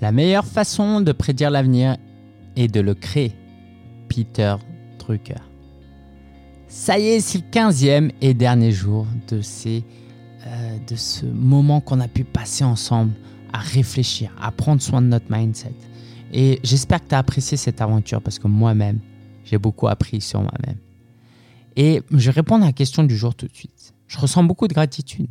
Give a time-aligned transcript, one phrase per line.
[0.00, 1.96] La meilleure façon de prédire l'avenir
[2.56, 3.34] est de le créer.
[4.08, 4.56] Peter
[4.98, 5.34] Drucker.
[6.68, 9.84] Ça y est, c'est le 15e et dernier jour de, ces,
[10.46, 13.12] euh, de ce moment qu'on a pu passer ensemble
[13.52, 15.74] à réfléchir, à prendre soin de notre mindset.
[16.32, 19.00] Et j'espère que tu as apprécié cette aventure parce que moi-même,
[19.44, 20.78] j'ai beaucoup appris sur moi-même.
[21.76, 23.94] Et je vais répondre à la question du jour tout de suite.
[24.06, 25.30] Je ressens beaucoup de gratitude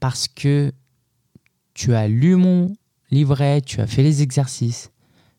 [0.00, 0.72] parce que
[1.74, 2.74] tu as lu mon
[3.10, 4.90] livret, tu as fait les exercices,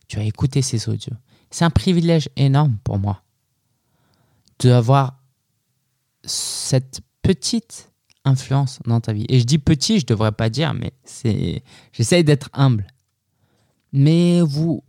[0.07, 1.15] tu as écouté ces audios.
[1.49, 3.23] C'est un privilège énorme pour moi
[4.59, 5.19] d'avoir
[6.23, 7.91] cette petite
[8.25, 9.25] influence dans ta vie.
[9.29, 12.87] Et je dis petit, je ne devrais pas dire, mais c'est, j'essaye d'être humble.
[13.91, 14.83] Mais vous,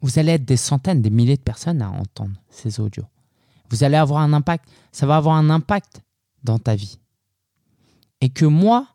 [0.00, 3.06] vous allez être des centaines, des milliers de personnes à entendre ces audios.
[3.68, 6.02] Vous allez avoir un impact, ça va avoir un impact
[6.42, 6.98] dans ta vie.
[8.20, 8.86] Et que moi,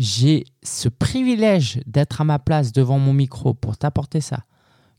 [0.00, 4.44] j'ai ce privilège d'être à ma place devant mon micro pour t'apporter ça,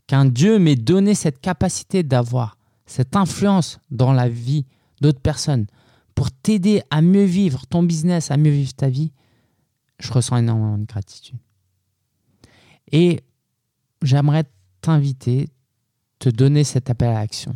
[0.06, 4.66] qu'un Dieu m'ait donné cette capacité d'avoir cette influence dans la vie
[5.02, 5.66] d'autres personnes
[6.14, 9.12] pour t'aider à mieux vivre ton business, à mieux vivre ta vie,
[9.98, 11.40] je ressens énormément de gratitude.
[12.92, 13.22] Et
[14.04, 14.44] j'aimerais
[14.82, 15.50] t'inviter,
[16.20, 17.56] te donner cet appel à l'action,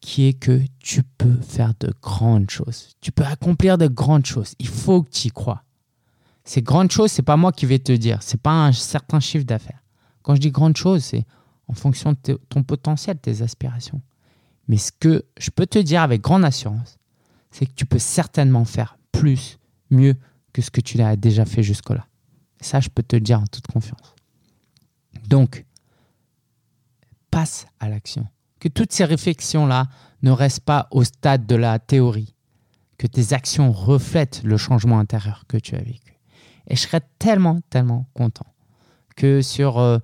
[0.00, 2.96] qui est que tu peux faire de grandes choses.
[3.02, 4.54] Tu peux accomplir de grandes choses.
[4.58, 5.65] Il faut que tu y crois.
[6.46, 8.22] Ces grandes choses, c'est pas moi qui vais te dire.
[8.22, 9.82] C'est pas un certain chiffre d'affaires.
[10.22, 11.26] Quand je dis grandes choses, c'est
[11.66, 14.00] en fonction de ton potentiel, tes aspirations.
[14.68, 16.98] Mais ce que je peux te dire avec grande assurance,
[17.50, 19.58] c'est que tu peux certainement faire plus,
[19.90, 20.14] mieux
[20.52, 22.06] que ce que tu as déjà fait jusque-là.
[22.60, 24.14] Ça, je peux te le dire en toute confiance.
[25.26, 25.64] Donc,
[27.32, 28.26] passe à l'action.
[28.60, 29.88] Que toutes ces réflexions-là
[30.22, 32.34] ne restent pas au stade de la théorie.
[32.98, 36.15] Que tes actions reflètent le changement intérieur que tu as vécu.
[36.68, 38.46] Et je serais tellement, tellement content
[39.16, 39.98] que sur euh,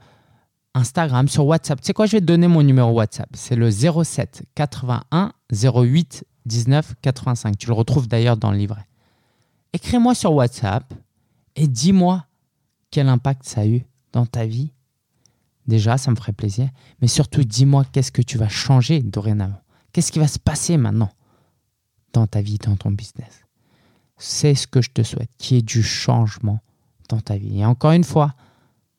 [0.75, 3.29] Instagram, sur WhatsApp, tu sais quoi, je vais te donner mon numéro WhatsApp.
[3.35, 7.59] C'est le 07 81 08 19 85.
[7.59, 8.87] Tu le retrouves d'ailleurs dans le livret.
[9.73, 10.93] Écris-moi sur WhatsApp
[11.57, 12.27] et dis-moi
[12.91, 14.73] quel impact ça a eu dans ta vie.
[15.67, 16.69] Déjà, ça me ferait plaisir.
[17.01, 19.61] Mais surtout, dis-moi qu'est-ce que tu vas changer dorénavant.
[19.93, 21.11] Qu'est-ce qui va se passer maintenant
[22.13, 23.45] dans ta vie, dans ton business?
[24.23, 26.61] C'est ce que je te souhaite, qu'il y ait du changement
[27.09, 27.59] dans ta vie.
[27.59, 28.35] Et encore une fois,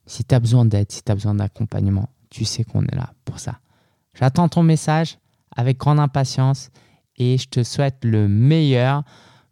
[0.05, 3.13] si tu as besoin d'aide, si tu as besoin d'accompagnement, tu sais qu'on est là
[3.23, 3.59] pour ça.
[4.15, 5.17] J'attends ton message
[5.55, 6.71] avec grande impatience
[7.15, 9.03] et je te souhaite le meilleur,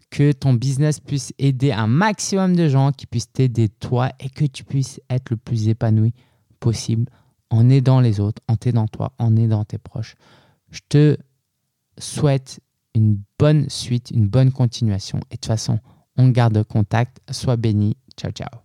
[0.10, 4.44] que ton business puisse aider un maximum de gens, qui puissent t'aider toi et que
[4.44, 6.14] tu puisses être le plus épanoui
[6.60, 7.10] possible
[7.50, 10.16] en aidant les autres, en t'aidant toi, en aidant tes proches.
[10.70, 11.18] Je te
[11.98, 12.60] souhaite
[12.96, 15.20] une bonne suite, une bonne continuation.
[15.30, 15.80] Et de toute façon,
[16.18, 17.20] on garde contact.
[17.30, 17.98] Sois béni.
[18.18, 18.61] Ciao, ciao.